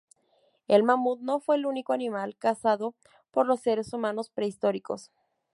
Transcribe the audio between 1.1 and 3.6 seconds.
no fue el único animal cazado por los